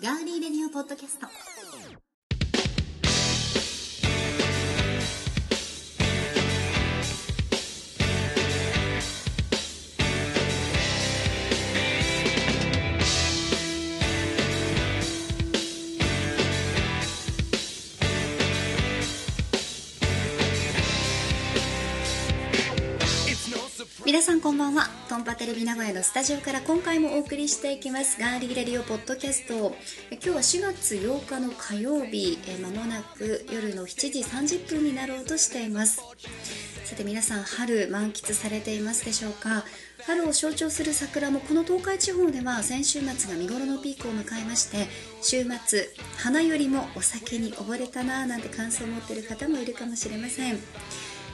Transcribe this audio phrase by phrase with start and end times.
[0.00, 1.26] ガーリーレディオポッドキャスト。
[24.06, 24.84] 皆さんこんばんは。
[24.84, 28.20] トンパテレビ名古屋のスタジオから今回もお送りしていきます。
[28.20, 29.74] ガーリーレディオポッドキャスト。
[30.12, 32.38] 今日は4月8日の火曜日。
[32.46, 36.00] えまもなく夜の7時30分になろうとしています。
[36.84, 39.64] さて皆さん春満喫されていますでしょうか？
[40.06, 44.86] 春を象徴する桜もこの東海地方では先週末が見頃のピークを迎えまして
[45.20, 50.58] 週末花よりもお酒に溺れたなぁなんて感想を持っている方もいるかもしれません。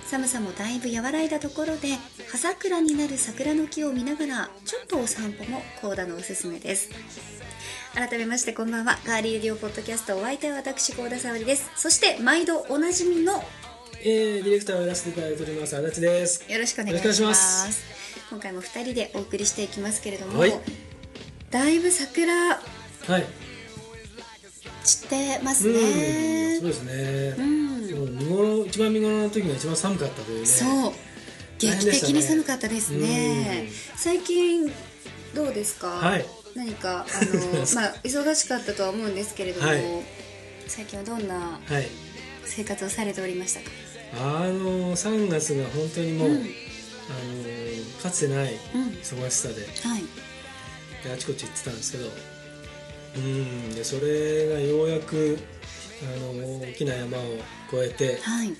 [0.07, 1.97] 寒さもだいぶ和らいだところで
[2.31, 6.91] 葉桜になる桜の木を見ながらちょっとお散歩もコーダのおすすめです。
[7.95, 8.99] 改めましてこんばんは。
[9.05, 11.71] ガーリーレディオポッドキャストお相手は私幸田沙織です。
[11.77, 13.43] そして毎度おなじみのよ
[14.07, 16.53] えー、ディレクターをやらせていただいております足立です。
[16.53, 17.83] よろしくお願いします。
[18.29, 20.53] 今回も2人でお送りしていきますけれども、はい。
[21.51, 22.59] だいぶ桜は
[23.19, 23.25] い。
[24.85, 27.35] 散ってますうん、ねそうですね。
[27.39, 27.64] うん
[28.15, 30.47] 見頃一番見頃の時が一番寒かったというね。
[30.47, 30.93] そう。
[31.59, 33.69] 大劇的に寒かったですね。
[33.69, 34.71] うん最近
[35.35, 36.27] どうですか、はい。
[36.55, 39.83] 何かあの まあ忙しかったとは思うんですけれども、はい。
[40.69, 41.89] 最近はどんなはい。
[42.45, 43.71] 生活をされておりましたか？
[44.17, 46.37] あの3月が本当にもう、うん。
[46.37, 46.49] あの
[48.03, 48.89] かつてないうん。
[49.03, 50.03] 忙しさではい。
[51.05, 52.11] であちこち行ってたんですけど、
[53.17, 53.75] うん。
[53.75, 55.39] でそれがようやく
[56.03, 57.21] あの大きな山を
[57.73, 58.53] 越えてはい。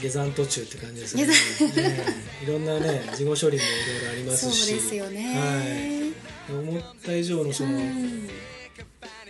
[0.00, 1.26] 下山途中って感じですね。
[1.26, 2.04] 下ね
[2.42, 4.74] いろんなね 事後処理もいろいろありまそうすし。
[4.74, 5.34] ですよね、
[6.48, 6.54] はい。
[6.54, 8.28] 思った以上のそのうん。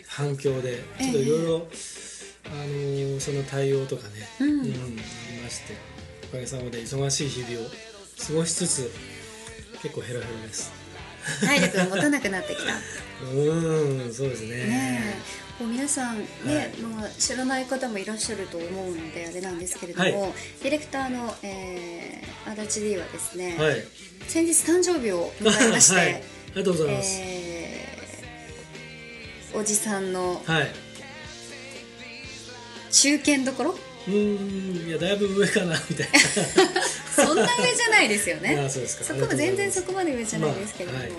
[0.07, 1.69] 反響でちょっといろいろ、
[2.47, 4.61] あのーその対応とかね、うん。
[4.61, 4.71] あり
[5.43, 5.75] まして
[6.25, 7.71] おかげさまで忙しい日々を
[8.27, 8.91] 過ごしつつ
[9.83, 10.71] 結構ヘロヘロです。
[11.41, 12.75] 体力が持たなくなってきた。
[13.25, 14.57] うーんそうですね。
[14.57, 15.15] ね
[15.61, 16.77] えこう皆さんね、はい。
[16.81, 20.33] まあ、知らない方もいらっしゃると思うのであれなんですけれども、はい。
[20.63, 23.77] ディレクターの、えー、足立 D はですね、はい。
[24.27, 26.23] 先日誕生日を迎えまして、 はい、あり
[26.57, 27.81] がとうございます、えー
[29.53, 30.69] おじさんのはい。
[32.93, 33.71] 中堅どころ？
[34.07, 36.67] うーんいやだいぶ上かなみたいそん
[37.41, 38.57] な上じゃないですよね。
[38.71, 41.13] そそこも全然そこまで上じゃないですけれども、まあはい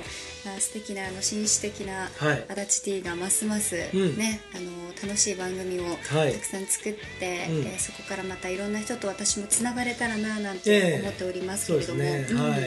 [0.44, 2.46] まあ素敵なあの紳士的なはい。
[2.50, 4.18] 足立 T がますます、うん。
[4.18, 6.34] ねあの楽しい番組をはい。
[6.34, 7.62] たくさん作って、うん。
[7.66, 10.82] えーそこからまたいろんな人と私もつながれたらななんええ。
[10.94, 12.50] て思っておりますけれども、ですね、うん。
[12.52, 12.62] はい。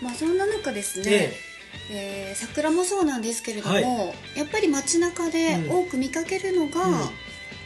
[0.00, 1.36] まあそんな中ですね、え。
[1.90, 3.74] えー桜もそうなんですけれども、
[4.08, 4.38] はい。
[4.38, 5.70] やっぱり街中でうん。
[5.70, 7.10] 多く見かけるのが、うん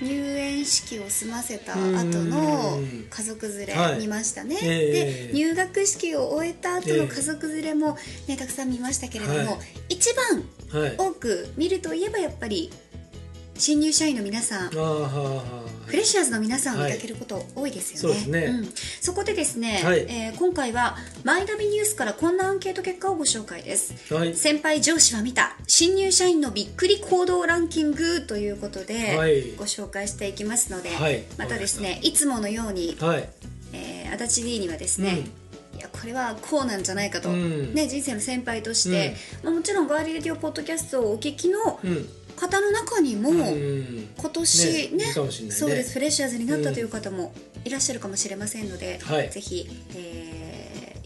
[0.02, 1.96] 入園式を済ませたうん。
[1.96, 2.78] 後の
[3.10, 3.94] 家族連はい。
[3.96, 7.96] れ見ましたね、ええで入学式を終えた後の家族連れも、
[8.26, 9.58] ね、たくさん見ましたけれども、はい。
[9.90, 10.44] 一番
[10.82, 10.94] はい。
[10.96, 12.70] 多く見るといえばやっぱり
[13.58, 18.14] 新入社員の皆さんフレッシャーズの皆さんを見かけること多いですよね。
[18.14, 18.60] そうですね。
[18.60, 18.66] ん。
[19.00, 20.00] そこでですね、はい。
[20.08, 24.12] えー今回はマイナビニュースからこんなアンケート結果をご紹介です。
[24.12, 24.34] はい。
[24.34, 29.52] 先輩上司は見た新入社員のびっくり行動ランキングということで、はい。
[29.52, 31.22] ご紹介していきますので、はい。
[31.38, 33.28] またですねいつものように、はい。
[33.72, 35.24] えー足立 D にはですね、
[35.76, 37.74] いやこれはこうなんじゃないかと、うん。
[37.74, 44.08] ね、人生の先輩として、まあ、もちろんガーリーレディオポッドキャストをお聞きのうん方の中にも、うん。
[44.16, 45.22] 今年ねねそ
[45.66, 45.92] うです。
[45.92, 47.32] フレッシャーズになったという方も
[47.64, 49.30] いらっしゃるかもしれませんので、はい。
[49.30, 50.46] ぜひ、えー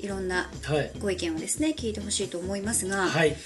[0.01, 0.91] いろんなはい。
[0.99, 3.37] ご意見をですね聞いてほしいと思いますが、はい。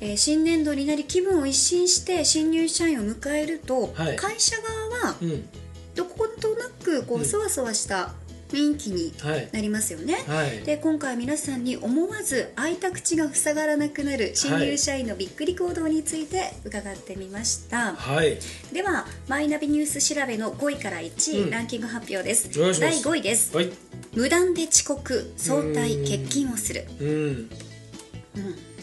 [0.00, 4.16] えー新年度になり気分を一新して新入社員を迎えると、はい。
[4.16, 4.56] 会社
[5.02, 5.48] 側はうん。
[5.94, 7.24] どことなくこう、うん。
[7.24, 8.14] そわそわした
[8.54, 9.48] 雰囲気にはい。
[9.52, 10.14] なりますよね。
[10.26, 10.62] はい。
[10.62, 18.38] で今回皆さんに思わず開いた口が塞がらなくなる新入社員のびっくり行動について伺ってみました、はい。
[18.72, 21.50] ではマイナビニュース調べの5位から1位、うん。
[21.50, 22.48] ランキング発表です。
[22.80, 23.56] 第5位です。
[23.56, 23.72] はい。
[24.14, 26.04] 無断で遅刻早退うん。
[26.04, 27.08] 欠勤をする、うん。
[27.08, 28.73] うん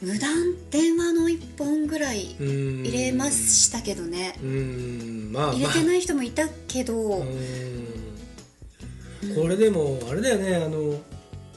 [0.00, 2.82] 無断電話の1本ぐらいうん。
[2.86, 5.30] 入れましたけどね、うん。
[5.32, 7.24] まあ入れてない人もいたけど、こ
[9.48, 10.56] れでもあれだよね。
[10.56, 10.98] あの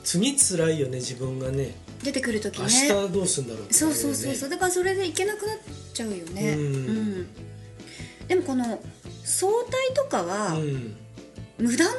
[0.03, 1.75] 次辛いよね自分がね。
[2.03, 4.49] 出てくる時明ね日どうすんだろうってそうそうそうそう。
[4.49, 5.57] だからそれで行けなくなっ
[5.93, 7.27] ちゃうよね、うん。
[8.27, 8.83] でもこの
[9.23, 10.95] 早退とかは、うん。
[11.59, 11.93] 無断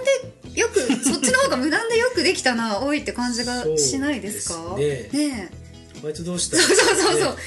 [0.52, 4.54] でよくそっちの方が無断でよくできたな多いって感じがしないですか？
[4.68, 5.50] そうですね
[6.04, 7.42] あいつどうしたそうそうそうそう、ね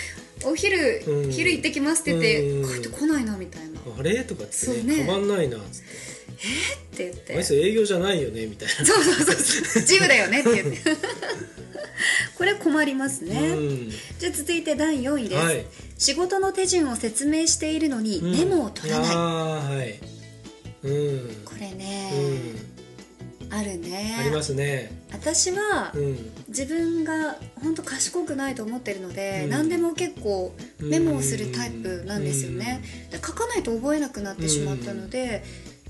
[0.46, 1.32] お昼、うん。
[1.32, 2.70] 昼行ってきますって言って、うん。
[2.70, 3.80] 帰ってこないなみたいな。
[3.80, 4.24] っあれ？
[4.24, 5.04] とかってねね。
[5.04, 6.98] 変わんないなっつって。
[6.98, 7.36] て言って。
[7.36, 8.86] あいつ営業じゃないよねみたいな。
[8.86, 9.84] そうそうそうそう。
[9.84, 10.80] ジムだよねって言って。
[12.38, 13.92] これ困りますね、うん。
[14.20, 15.66] じゃあ続いて第4位です、はい。
[15.98, 18.32] 仕事の手順を説明しているのにうん。
[18.32, 20.00] メモを取らない、ああはい。
[20.84, 21.42] うん。
[21.44, 22.77] これね、うん
[23.50, 24.16] あるね。
[24.20, 24.92] ありますね。
[25.12, 26.18] 私はうん。
[26.50, 29.50] 自分が本当賢くないと思ってるので、うん。
[29.50, 35.44] 何でも結構メモをするタイプなんですよね、で書かないと覚えなくなってしまったので、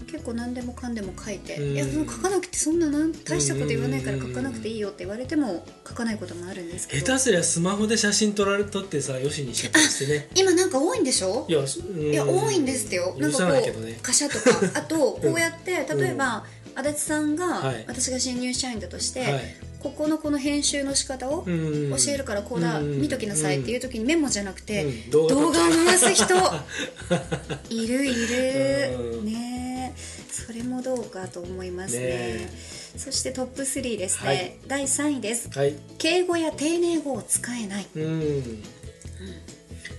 [0.06, 1.74] 結構何でもかんでも書いて、うん。
[1.74, 7.06] いやその書かなくてそんななん大したこと言わないからうん書かなくていいよって言われても書かないこともあるんですけど。
[7.06, 10.30] 下手すりゃスマホで写真撮られ撮ってさよしにしちゃったりしてね。
[10.36, 11.46] 今なんか多いんでしょ？
[11.50, 13.16] いやいや多いんですよ。
[13.18, 13.98] なん許かこさないけどね。
[14.00, 14.42] う貨車とか。
[14.76, 16.46] あとこうやって例えば
[16.78, 17.86] 足立さんがはい。
[17.88, 19.42] 私が新入社員だとして、はい。
[19.80, 21.90] ここのこの編集の仕方をうん。
[21.92, 23.02] 教えるからこうだ、うん。
[23.02, 25.10] 見ときなさいっていう時にメモじゃなくて、うん。
[25.10, 26.36] 動画を回す人。
[27.74, 29.20] いるいる。
[29.20, 29.26] うん。
[29.26, 30.00] ねえ。
[30.32, 32.02] それもどうかと思いますね。
[32.02, 32.50] ね
[32.96, 34.54] そしてトップ3ですね、はい。
[34.68, 35.50] 第3位です。
[35.58, 35.74] はい。
[35.98, 37.88] 敬語や丁寧語を使えない。
[37.96, 38.64] うん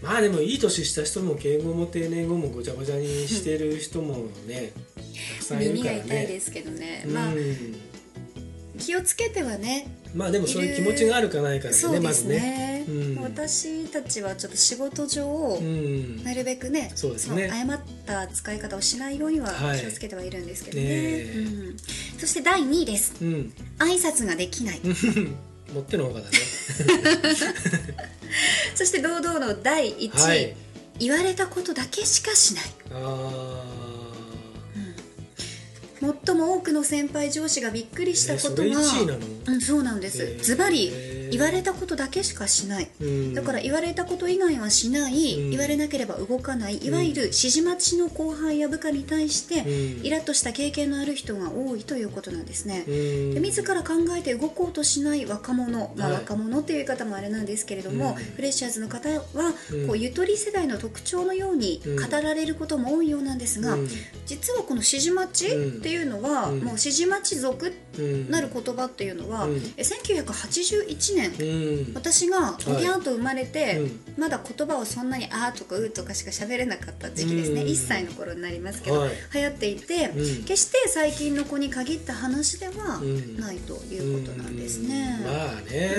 [0.02, 4.72] まあでもいい年した人も敬語も丁寧語もごちゃごちゃにしてる人もね
[5.38, 6.00] たくさんいる耳からね。
[6.00, 7.12] が痛いですけどね、うん。
[7.12, 7.34] まあ
[8.78, 12.08] 気をつけてはねまあでもそういう気持ちがあるかないかだそうでよね。
[12.08, 13.22] ますずねね、うん。
[13.22, 16.24] 私たちはちょっと仕事上、うん。
[16.24, 17.48] なるべくねそうですね。
[17.48, 19.80] の誤った使い方をしないようにははい。
[19.80, 21.32] 気をつけてはいるんですけどね,、ねえ。
[21.36, 21.40] う
[21.72, 21.76] ん、
[22.18, 23.14] そして第2位です。
[23.20, 23.52] うん。
[23.78, 24.80] 挨拶ができない。
[25.74, 26.32] 持ってのほかだね
[28.74, 30.56] そして堂々の第1位、はい。
[30.98, 32.64] 言われたことだけしかしない。
[32.92, 33.64] あ
[36.00, 39.18] 最も多くの先輩上司がびっくりしたことが、えそれ1位なの？
[39.46, 40.36] うん、そうなんです。
[40.42, 40.92] ズバリ
[41.30, 42.88] 言われたことだけしかしない。
[43.34, 45.50] だから言われたこと以外はしない、うん。
[45.50, 46.78] 言われなければ動かない。
[46.78, 50.06] いわゆる指示待ちの後輩や部下に対して、うん。
[50.06, 53.34] イラッとした経験のある人が多いということなんですね、うん。
[53.34, 56.20] で自ら考えて動こうとしない若者、まあ、はい。
[56.20, 58.14] 若者っていう言い方もあれなんですけれども、うん。
[58.14, 59.22] フレッシャーズの方は、
[59.72, 59.86] うん。
[59.86, 61.96] こうゆとり世代の特徴のようにうん。
[61.96, 63.88] 語られることも多いようなんですが、うん。
[64.26, 66.58] 実はこの指示待ちっていうのは、うん。
[66.60, 68.30] もう指示待ち族うん。
[68.30, 69.56] なる言葉っていうのは、うん。
[69.76, 71.94] え1981年うん。
[71.94, 74.00] 私がおぎゃーと生まれて、うん。
[74.16, 77.68] まだ言葉をそんなに「あ」とか「う」とかしか喋れなかった時期ですね、うん。
[77.68, 79.10] 1歳の頃になりますけど、はい。
[79.34, 80.44] 流行っていて、うん。
[80.44, 83.38] 決して最近の子に限った話ではうん。
[83.38, 85.18] ないということなんですね。
[85.20, 85.26] うん。
[85.26, 85.90] まあね。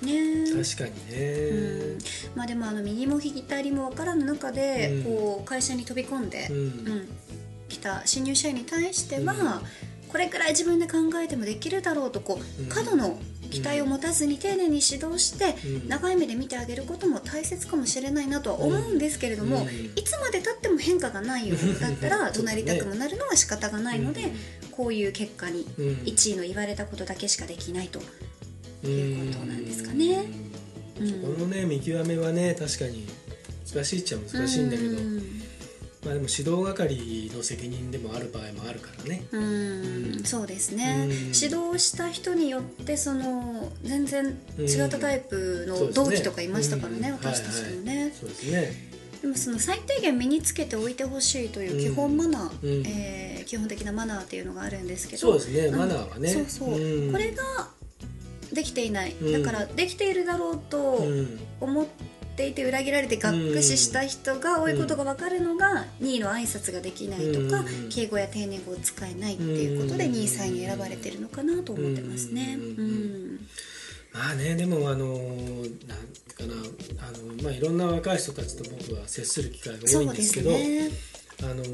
[0.00, 0.06] うん。
[0.06, 0.64] ね。
[0.64, 1.98] 確かにうねん。
[2.34, 5.04] まあでもあの右も左も分からぬ中で、うん。
[5.04, 6.56] こう会社に飛び込んで、うん。
[6.56, 7.08] うん。
[7.68, 10.10] 来た新入社員に対しては、うん。
[10.10, 12.68] これくらい自分で考えてもできるだろうとこう、うん。
[12.68, 13.18] 過度の
[13.52, 15.88] 期待を持たずに丁寧に指導して、うん。
[15.88, 19.66] 長い目で見てあげることも大切かもしれないなとは思うんですけれども、うん。
[19.66, 21.54] いつまでたっても変化がないよ。
[21.56, 24.32] うだったら怒鳴りたくもなるのは仕方がないので、
[24.70, 25.86] こういう結果にうん。
[26.04, 28.00] 1位の言われたことだけしかできないと。
[28.00, 30.24] うんいうことなんですかね。
[30.98, 31.08] うん。
[31.08, 33.06] そこのね見極めはね確かに
[33.72, 34.88] 難しいっちゃ難しいんだけど。
[34.90, 35.42] うん
[36.04, 39.24] まあでも指導係の責任でもある場合もあるからね。
[39.30, 41.10] うんそうですね、うん。
[41.10, 47.14] 指導した人によってその全然違ったタイプの同期とかいましたからね、うん。
[47.14, 48.72] 私たちもね、そうですね。
[49.22, 52.86] でもその最低限身につけておいてほしいという基本マナー、うん。
[52.86, 55.20] えー基本的なマナーっていうのがあるんですけど。
[55.20, 56.28] そうですねんマナーはね。
[56.28, 57.12] そうそう、うん。
[57.12, 57.42] これが
[58.52, 59.42] できていない、うん。
[59.42, 61.40] だからできているだろうとうん。
[61.60, 61.86] 思
[62.32, 67.88] っていて裏切られてがっくしした人が多いことが分かるのが2位の挨拶ができないとか、うん。
[67.90, 70.12] 敬語や丁寧語を使えないっていうことでうん。
[70.12, 72.58] 2位3位に選ばれてるのかなと思ってますね。
[74.14, 76.54] まあねでもあのなんかな
[77.06, 80.90] あのまあいろんな若い人たちと僕は接する機会が多いんですですけどね。
[81.42, 81.64] あの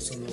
[0.00, 0.26] その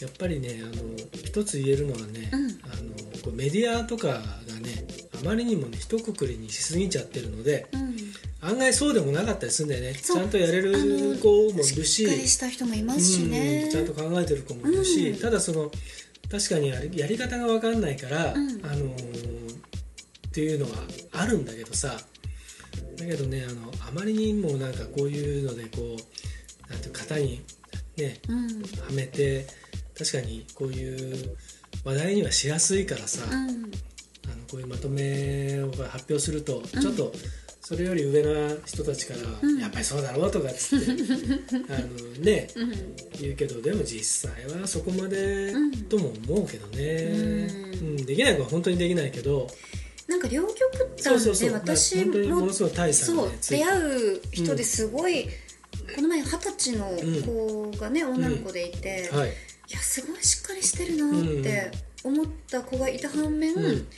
[0.00, 0.82] やっぱりねあの
[1.12, 2.46] 一つ言えるのはね、うん。
[2.64, 4.86] あのこうメディアとかがね
[5.20, 8.05] あまりにもね一括りにしすぎちゃってるのでうん
[8.42, 9.94] 案外そうでもなかったりするんだよね。
[9.94, 11.84] ちゃんとやれる子もいるし。
[11.86, 13.64] しっかりした人もいますしね。
[13.64, 15.20] うんちゃんと考えてる子もいるし、うん。
[15.20, 15.70] ただその
[16.30, 18.48] 確かにやり方が分かんないから、うん。
[18.64, 20.72] あのーっていうのは
[21.12, 21.96] あるんだけどさ。
[22.98, 27.42] だけどねあのあまりにもなんかこういうのでこうなんていうか型に
[27.96, 28.46] ねうん。
[28.46, 29.46] はめて
[29.98, 31.36] 確かにこういう
[31.84, 33.70] 話題にはしやすいからさ、あのうん
[34.50, 37.12] こういうまとめを発表すると、ちょっと
[37.68, 39.58] それより上な人たちから「うん。
[39.58, 40.86] やっぱりそうだろ」うとかっつって
[41.68, 42.72] あのねうん
[43.20, 45.72] 言うけどでも実際はそこまでうん。
[45.88, 49.50] とも思うけどね、ううんできない子は本当にできないけど
[50.06, 50.56] ななんか両極
[50.96, 52.70] 端で私もそう
[53.40, 55.28] 出会う人ですごい、
[55.96, 59.30] この前二十歳の子がね、女の子でいて、はい。
[59.30, 59.32] い
[59.72, 61.72] やすごいしっかりしてるなって
[62.04, 63.88] 思った子がいた反面、うん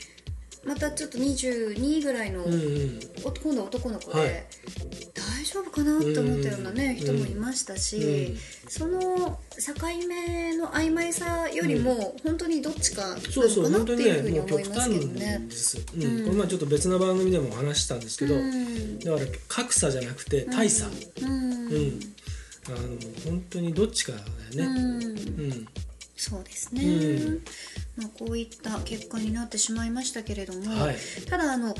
[0.63, 2.99] またちょっと22ぐらいの、うんうん。
[3.23, 4.45] お今度は男の子で、はい。
[5.13, 8.37] 大丈夫かなって思ったようなね、うん人もいましたし、うん
[8.67, 9.73] その境
[10.07, 15.49] 目の曖昧さよりも、本当にどっちかなのかなっていうふうに思いますけどね。
[15.95, 18.99] うんうんこの前ちょっと別の番組でも話したんですけど、うん。
[18.99, 21.31] だから格差じゃなくて大差、うん。
[21.31, 21.99] うん。
[22.67, 22.77] あの
[23.25, 24.25] 本当にどっちかだよ
[24.55, 25.03] ね、うん。
[25.03, 25.67] うん
[26.19, 27.41] そうですね、うん。
[27.95, 30.97] まあ、こういった結果になってしまいましたけれども、はい。
[31.29, 31.73] ただあの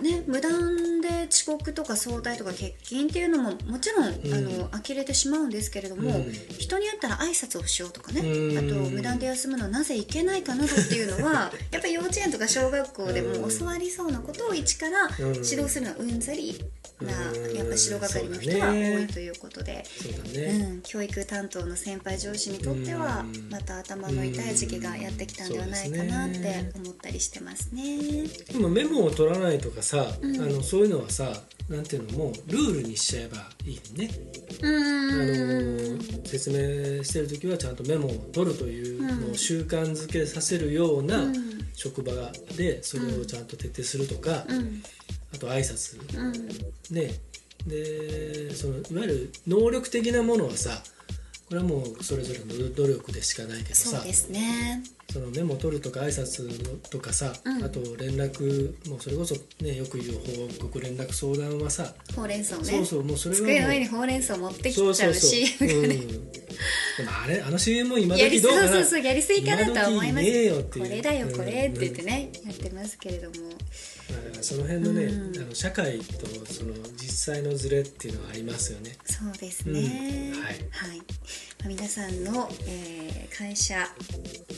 [0.00, 4.34] ね、無断で遅刻とか早退とか欠勤っていうのももちろん、ん。
[4.34, 6.32] あの呆れてしまうんですけれども、うん。
[6.58, 8.58] 人に会ったら挨拶をしようとかね、うん。
[8.58, 16.64] あと無断で休むのはなぜいけないかなどっていうのは やっぱり幼稚園とか小学校でも教わりそうなことを一から指導するのはうんざり
[17.00, 17.56] な、うん。
[17.56, 19.84] やっぱ指導係の人は多いということで。
[20.32, 23.50] ね、ん、教育担当の先輩上司にとってはうん。
[23.50, 27.82] また頭の痛い時期がやってきたんではないかなって思ったりしてますね。
[28.72, 30.40] メモを取らないとかさ、うん。
[30.40, 31.32] あのそういうのはさ
[31.68, 34.10] なんていうのもうルールにしちゃえばいいね、
[34.62, 35.98] うあん。
[35.98, 41.34] の説明してる時はちゃんとメモを取るというのを習慣づけさせるようなうん。
[41.74, 42.12] 職場
[42.56, 44.82] でそれをちゃんと徹底するとか、うん。
[45.34, 45.98] あと挨拶。
[46.18, 46.32] うん。
[46.94, 47.14] ね。
[47.66, 50.82] でそのいわゆる能力的なものはさ
[51.48, 54.82] これはもうそれぞれの努力でしかないけどさそうですね。
[55.12, 56.48] そのメモ取るとか挨拶
[56.88, 57.62] とかさ、うん。
[57.62, 60.12] あと連絡もうそれこそねよく言う
[60.58, 62.64] 報告連絡相談はさ、ほうれん草ね。
[62.64, 65.94] そうそうもうそれはもう机の上にほうれん草持ってきちゃそううそうそう、CM がね。
[65.96, 68.72] うん、 でもあれあの CM も今時どうかな。
[68.72, 70.30] そうそうやりすぎかなとは思いますね。
[70.30, 72.06] えよこれだよこれって言ってうん。
[72.06, 73.50] ね、やってますけれども。
[73.50, 75.42] だからその辺のね、うん。
[75.42, 78.96] あの社会とその実際のズレっていうのはありますよね。
[79.04, 80.40] そうですね、うん。
[80.40, 80.52] はい。
[80.70, 80.98] はい。
[80.98, 83.74] まあ、皆さんの、えー会社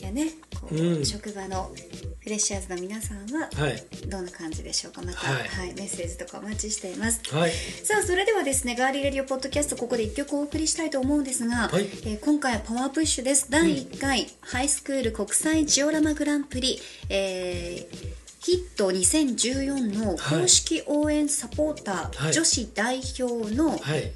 [0.01, 1.05] やねこう、うん。
[1.05, 1.71] 職場の
[2.19, 3.81] フレッシャーズの皆さんははい。
[4.09, 5.01] どんな感じでしょうか？
[5.01, 7.21] また、ははいいメッセージとかお待ちしています。
[7.33, 7.51] はい。
[7.51, 11.83] さあそれではですねガーリーレディオポッドキャストここで1曲お送りしたいと思うんですが、はい。
[11.83, 13.49] えー今回はパワープッシュです。
[13.49, 22.33] 第1回、ハイスクール国際ジオラマグランプリ、えーヒット2014の公式応援サポーター、はい。
[22.33, 24.11] 女子代表のはい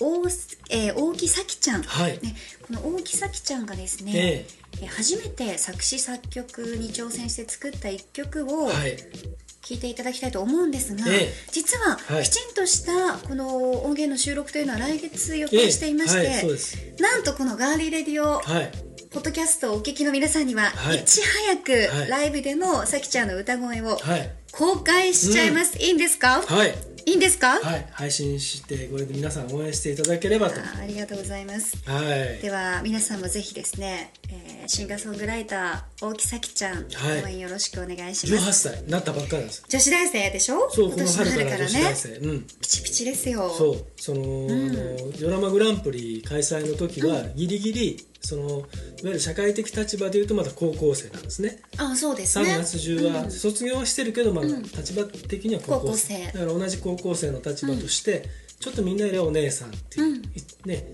[0.00, 0.22] 大,、
[0.70, 2.12] えー大木咲ちゃん、はい。
[2.22, 2.36] ね、
[2.66, 4.46] この大木咲ちゃんがですね、え
[4.82, 4.84] え。
[4.84, 9.78] ー初めて作詞作曲に挑戦して作った一曲を聴い。
[9.78, 11.32] ていただきたいと思うんですが、ええ。
[11.50, 12.24] 実ははい。
[12.24, 16.46] きちんとしたこの音源の収録というのは来月予定していまして、ええ。
[16.46, 17.02] はい。
[17.02, 18.70] なんとこのガーリーレディオはい。
[19.10, 20.98] ポッドキャストをお聞きの皆さんには、はい。
[21.00, 22.08] いち早くはい。
[22.08, 24.30] ライブでのさきちゃんの歌声をはい。
[24.52, 30.56] 公開しちゃいます、いいんですか、はいいいんですか、はい配信してこれで皆さん応援していただければと。
[30.60, 31.76] ありがとうございます。
[31.88, 32.42] はい。
[32.42, 37.22] では皆さんもぜひですね、えーシンガーソングライター大木咲ちゃん、はい。
[37.22, 39.62] 応援よろしくお願いしま18す歳なったばっかなんです。
[39.68, 40.68] 女子大生でしょ？
[40.68, 41.94] そう今年の春かららね。
[42.22, 42.42] うん。
[42.42, 43.50] ピチピチですよ。
[43.50, 48.66] そうその、あのドラマグランプリ開催の時は、ギリギリそのいわ
[49.04, 51.60] ゆる社会的立場でいうとまだ高校生なんですね。
[51.76, 56.26] あそうです3ね月中は卒業はしてるけど、まだ立場的には高校生。
[56.26, 58.24] だから同じ高校生の立場として、
[58.58, 60.22] ちょっとみんなよりはお姉さんっていう、
[60.66, 60.84] ね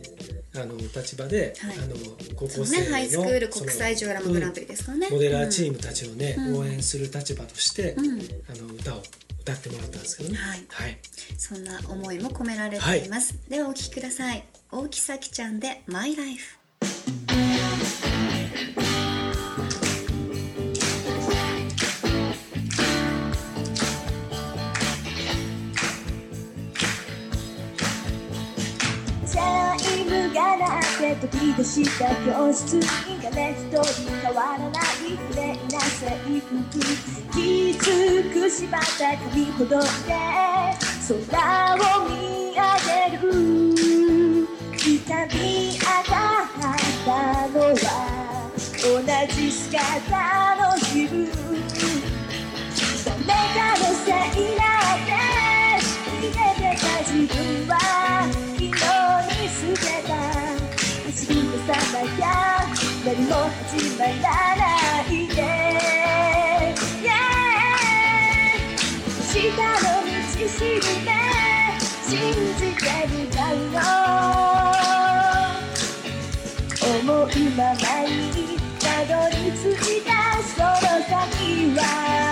[0.54, 1.76] あの立場で、はい。
[1.78, 1.96] あの
[2.36, 7.98] 高校生のねハイスクール国際ジオラマグランプリですからね、モデラーチーム、ムたちをね、応援する立場として、ん。
[7.98, 8.02] あ
[8.60, 9.02] の歌を
[9.40, 10.36] 歌ってもらったんですけどね。
[10.36, 10.64] はい。
[10.68, 10.98] はい。
[11.38, 14.44] そんな思いも込められています、ではお聴きください。
[14.70, 16.56] 大木咲ちゃんで「マイライフ」
[31.22, 32.82] 鳴って飛び出した教室に
[33.22, 33.82] 誰一人
[34.22, 34.72] 変わらない
[35.30, 36.06] 綺麗な制
[36.40, 36.50] 服
[37.32, 37.82] きつ
[38.32, 39.86] く縛った髪ほどで
[41.08, 42.12] 空を見
[42.50, 43.22] 上げる
[44.74, 44.88] 痛
[45.26, 45.38] み
[45.72, 46.58] 上がっ
[47.04, 47.10] た
[47.48, 47.78] のは
[48.82, 48.88] 同
[49.34, 49.70] じ姿
[50.56, 51.28] の自分
[53.26, 54.62] 誰かのせいな
[54.96, 55.10] んて
[56.20, 57.72] 逃げてた自分は。
[63.14, 63.34] 何も
[63.68, 64.12] 始まら
[64.56, 64.64] な
[65.02, 65.34] いで、
[67.02, 67.12] yeah、
[69.20, 71.12] 下の道しるべ
[72.08, 72.10] 信
[72.56, 73.76] じてみたいの
[77.00, 77.76] 思いまま
[78.08, 80.10] にたどり着いた
[80.42, 81.12] その先
[81.76, 82.31] は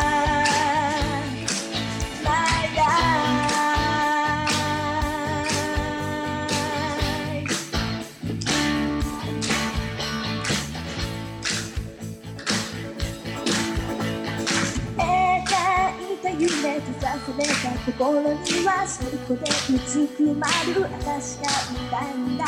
[17.90, 18.30] 心に
[18.64, 22.44] はそこでうずくまる私がいたんだ。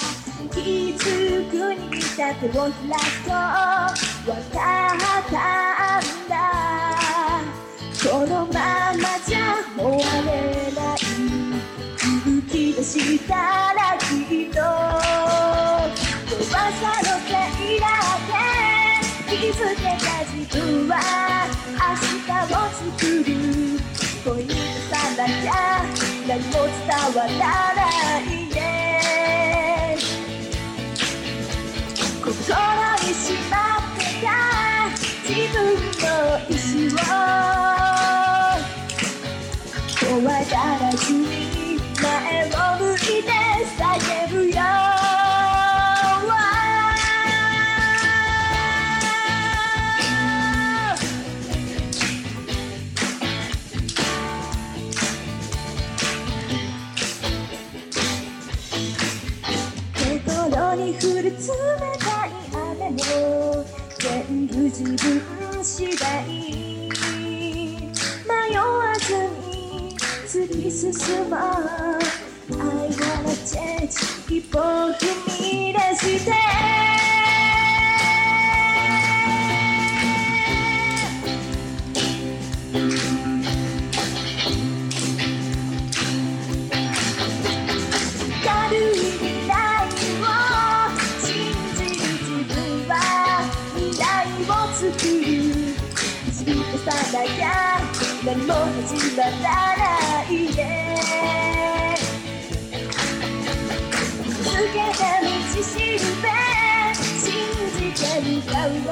[0.52, 5.34] 気づくに見た手を開くとわかった
[5.98, 6.32] んだ。
[8.02, 8.58] このま
[8.94, 9.36] まじゃ
[9.76, 10.32] 終われ
[10.72, 10.96] ない。
[11.98, 14.04] 勇気出したらき
[14.44, 14.60] っと。
[16.38, 17.30] 弱さのせ
[17.74, 20.90] いだって気づけた自分は
[21.74, 21.82] 明
[22.26, 22.56] 日を
[22.94, 23.91] 作る。
[24.24, 24.54] 恋に
[24.88, 25.84] さなきゃ
[26.28, 27.80] 何も伝わらな
[28.20, 28.22] い。
[28.54, 29.96] ね
[32.22, 34.28] 心にしまってた
[35.28, 35.58] 自分
[36.00, 36.06] の
[36.48, 36.96] 意志を。
[40.08, 42.04] 怖がらずに前
[42.48, 42.71] を
[64.52, 64.98] 全部自分
[65.64, 66.90] 次第迷
[68.58, 69.14] わず
[69.48, 70.92] に突き進
[71.30, 71.38] もう
[72.50, 72.54] I
[72.90, 73.96] wanna change
[74.30, 74.92] 一歩踏
[75.40, 77.01] み出して。
[97.12, 97.78] なきゃ
[98.24, 99.30] 何も始まら
[99.76, 101.94] ないね。
[104.24, 105.26] つけた道
[105.62, 106.26] しるべ
[106.96, 107.20] 信
[107.76, 108.86] じて向かうの。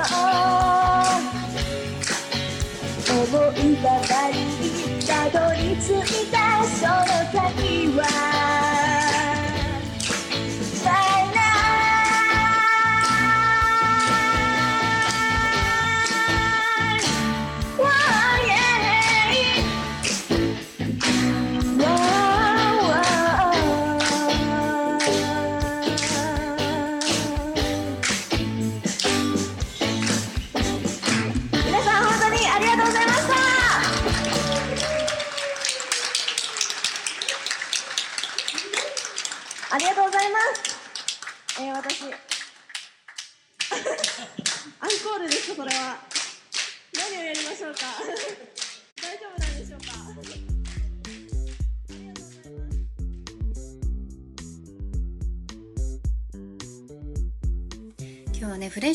[3.11, 3.50] 思う
[3.83, 7.00] ばかりにたどり着いたその
[7.33, 8.29] 先は。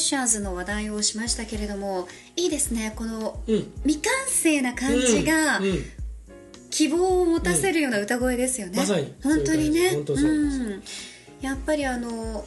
[0.06, 2.94] シャーズの話題をしましたけれどもいいですね。
[2.96, 3.72] このうん。
[3.84, 5.60] 未完成な感じが
[6.70, 9.16] 希望を持たせるような歌声ですよね、まさに。
[9.24, 9.92] 本当にね。
[10.06, 10.84] そうん、
[11.42, 12.46] やっぱりあの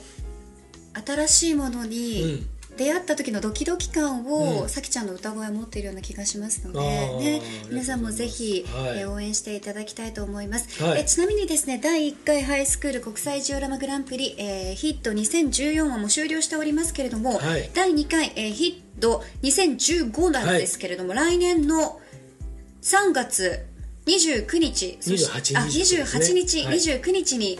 [1.05, 2.47] 新しいものに
[2.79, 4.69] 出会った時のドキドキ感を、うん。
[4.69, 8.99] さきちゃんの歌声は持っているような気がしますので、ね皆さんもぜひ、はい。
[9.01, 11.01] えー応援していただきたいと思います、はい。
[11.01, 17.71] えちなみにですね第1回ハイスクール国際ジオラマグランプリ、えーヒット2014はもう終了しておりますけれども、はい。
[17.75, 22.01] 第2回、えーヒット2015なんですけれども、来年の
[22.83, 23.67] 3月
[24.07, 26.77] 29日そし28あ日28日、はい。
[26.77, 27.59] 29日に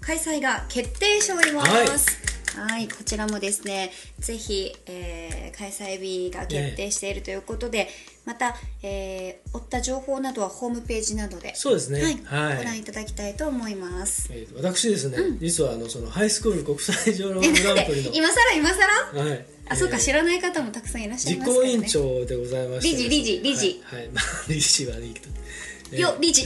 [0.00, 1.64] 開催が決定しておりま
[1.98, 2.25] す。
[2.56, 7.88] はい、こちらもですね、ぜひ、えー開催日が決定しているということで、
[8.24, 12.02] また、えー追った情報などはホームページなどで、そうですね。
[12.02, 12.56] はいはい。
[12.58, 14.28] ご覧いただきたいと思います。
[14.32, 19.24] えー私ですね、実はあのそのハイスクール国際上のグランプリの、 今更今更？
[19.24, 19.46] はい。
[19.68, 21.56] あ、そうか、知ららない方もたくさんいらっしゃい実ますね。
[21.58, 23.80] 行委員長でございまして理事理事理事。
[23.84, 24.08] はい、はい。
[24.10, 25.46] まあ理事はいいけど、えー
[25.92, 26.44] よ、理事。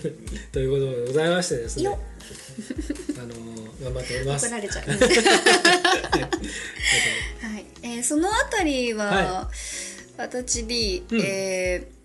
[0.52, 1.82] ということでございましてですね。
[1.84, 1.98] よ。
[3.18, 3.28] あの
[3.82, 4.46] 頑張っております。
[4.46, 4.84] 怒られちゃう。
[4.88, 4.94] は
[7.58, 9.50] い、えーそのあたりは、は
[10.16, 11.20] 私に、うん。
[11.20, 11.98] えー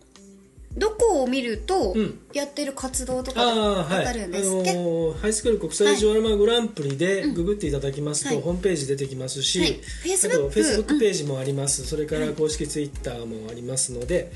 [0.77, 2.19] どこを見るとうん。
[2.33, 4.49] やってる活動とかああわはい、あかるんです。
[4.49, 8.41] っけ、のハイスクール国際ジオラマグランプリでググっていただきますと、はい。
[8.41, 9.73] ホームページ出てきますし、はい。
[9.73, 14.31] フェイスブックページもあります、それから公式ツイッターもありますので、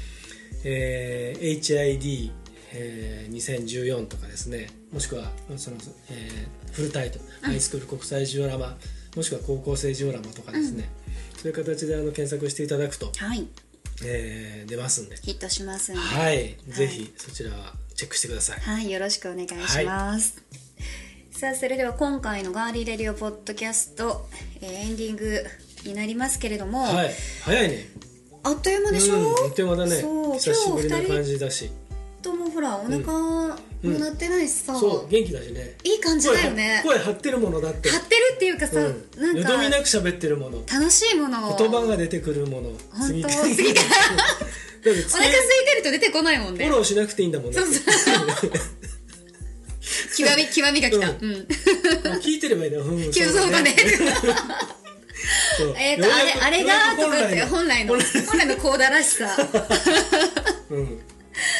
[0.63, 2.31] えー HID、
[2.73, 4.69] えー2014とかですね。
[4.91, 5.77] もしくはその、
[6.09, 8.77] えーフルタイトル、ハイスクール国際ジオラマ
[9.15, 10.89] もしくは高校生ジオラマとかですね、
[11.37, 13.47] そういう形であの検索していただくと、はい。
[14.05, 16.01] えー出ますんで、ヒットしますんで。
[16.01, 17.51] はい、ぜひそちら
[17.95, 18.59] チェックしてください。
[18.59, 20.41] はい、よろしくお願いします。
[21.31, 24.27] さあ、それでは今回のガーリーレディオポッドキャスト、
[24.61, 25.45] えーエンディング
[25.83, 27.85] になりますけれども、はい、早いね。
[28.47, 29.95] あっという間でしょ、うん、あっという間だね。
[30.39, 31.69] 久しぶりな感じだし。
[32.21, 35.75] ともほらお腹も鳴ってないしさ、そう元気だしね。
[35.83, 36.81] いい感じだよね。
[36.85, 37.89] 声声張ってるものだって。
[37.89, 39.21] 張ってるっていうかさ、うん。
[39.21, 40.59] なんよどみなかく喋ってるもの。
[40.59, 41.57] 楽しいものを。
[41.57, 42.69] 言葉が出てくるもの。
[42.91, 43.29] 本当？
[43.53, 43.87] 次から。
[44.87, 46.65] お腹空いてると出てこないもんね。
[46.65, 47.59] フォローしなくていいんだもんね。
[50.17, 51.31] 極み極みが来た、ううん。
[51.31, 51.35] ん
[52.19, 53.75] 聞いてればいいんだよ、うん、 急そうだね
[55.77, 57.93] えっとあれあれがとかって本来の。
[57.95, 59.35] 本来のコーダらしさ。
[60.69, 61.01] うん。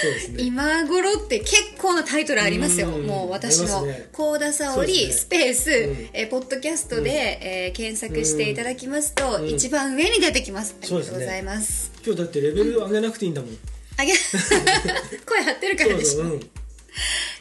[0.01, 0.43] そうですね。
[0.43, 3.05] 今頃って結構なタイトルありますよ、うん。
[3.05, 4.10] もう私のありますね。
[4.12, 5.13] 幸田沙織、ね。
[5.13, 6.10] スペース、ん。
[6.13, 9.47] えーポッドキャストで、えー検索していただきますと、ん。
[9.47, 10.75] 一番上に出てきます。
[10.81, 11.91] ありがとうございます。
[12.05, 13.57] 今日だってレベル上げなくていいんだもん、
[13.97, 14.13] あげ
[15.25, 16.23] 声張ってるからでしょ。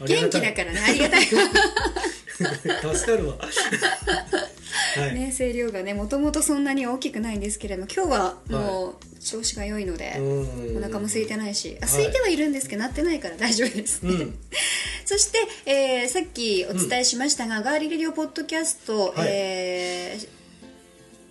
[0.05, 0.79] 元気だからね。
[0.87, 1.27] ありがたい。
[2.83, 3.37] ら 助かるわ
[5.01, 10.77] はい、ね声量がねもともとそんなに大きくないんですけれども今日はもう調子が良いので、うん。
[10.77, 11.95] お腹も空いてないしあはい。
[11.95, 14.03] 空いてはいるんですけど、なってないから大丈夫です。
[14.03, 14.37] ね、うん。
[15.05, 19.27] そして、えーさっきお伝えしましたが、ガーリレディオポッドキャスト、はい。
[19.29, 20.37] えー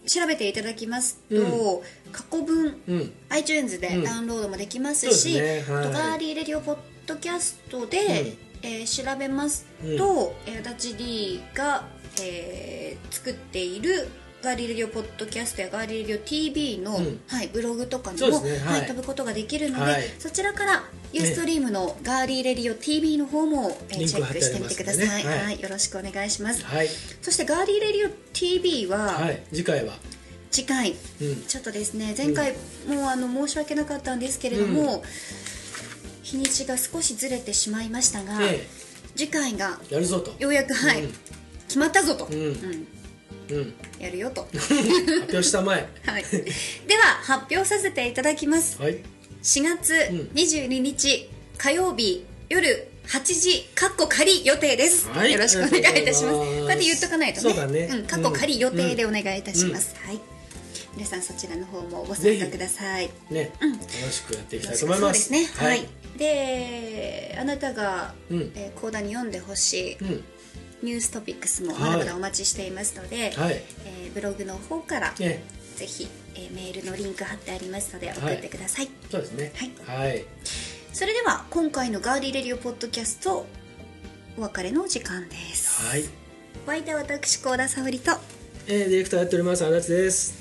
[0.08, 3.12] 調べていただきますと、過去分、うん。
[3.30, 4.04] iTunes でうん。
[4.04, 5.76] ダウンロードもできますそうし、ですね。
[5.76, 5.92] はい。
[5.92, 6.76] ガーリレディオポッ
[7.06, 9.98] ドキャストで、えー調べますうん。
[9.98, 11.88] と、えー足立 D が、
[12.22, 14.08] えー作っている
[14.42, 17.20] ガーリレディオポッドキャストやガーリレディオ TV の、うん。
[17.26, 18.80] はい、ブログとかにも、ねはい。
[18.80, 20.02] はい飛ぶことができるので、はい。
[20.18, 25.30] そちらからユーストリームのガーリーレディオ TV の方も、えーチェックしてみてください、ね。
[25.30, 25.44] はい。
[25.44, 26.64] はい、よろしくお願いします。
[26.64, 26.88] はい。
[27.22, 29.42] そしてガーリーレディオ TV は、はい。
[29.52, 29.94] 次回は？
[30.50, 30.94] 次回。
[31.20, 31.42] うん。
[31.46, 32.52] ちょっとですね前回、
[32.86, 35.02] もうあの申し訳なかったんですけれども、
[36.22, 38.66] 日にちが少しずれてしまいましたが、え
[39.16, 40.34] 次回がえやるぞと。
[40.38, 41.14] ようやくはい、うん
[41.76, 42.34] 決まったぞと、うん。
[42.34, 42.86] うん。
[43.50, 43.74] うん。
[43.98, 44.48] やるよと。
[44.56, 44.74] 発
[45.28, 45.86] 表したまえ。
[46.06, 46.24] はい、
[46.86, 48.80] では発表させていただきます。
[48.80, 48.96] はい。
[49.42, 50.30] 4月ん。
[50.34, 55.32] 22日火曜日夜8時かっこ仮予定です、はい。
[55.32, 56.36] よろしくお願いいたします。
[56.38, 57.50] こうやって言っとかないとね。
[57.50, 57.86] そうだね。
[57.88, 60.20] ん、かっこ仮予定でお願いいたします、はい。
[60.94, 63.10] 皆さんそちらの方もご参加ください。
[63.30, 63.72] ね、うん。
[63.72, 65.24] 楽しくやっていきたいと思います。
[65.24, 65.68] そうですね。
[65.68, 65.86] はい、
[66.16, 68.52] であなたが、うん。
[68.54, 69.96] えー講談に読んでほしい。
[70.00, 70.24] うん
[70.86, 73.54] ニューストピックスもはいまだまだお待ちしていますので、はい。
[73.84, 75.42] えーブログの方から、ね
[75.76, 79.52] ぜひ、えーメールのリンク貼ってありますので送ってください、そうですね。
[79.84, 80.24] はい。
[80.92, 83.44] それでは今回のガーリーレディオポッドキャスト
[84.38, 86.04] お別れの時間です、はい、
[86.66, 88.12] お相手は私高田沙織と。
[88.66, 90.34] えー、ディレクターやっております足立です。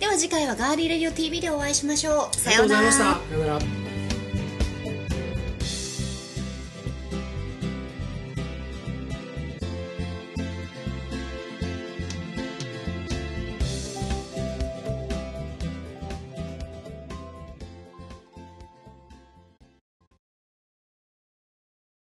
[0.00, 2.14] では次回はガーリーレディオ TV でお会いしましょう。
[2.14, 3.04] ありがとうございました。
[3.04, 3.81] さようなら